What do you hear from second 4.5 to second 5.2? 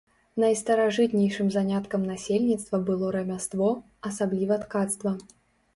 ткацтва.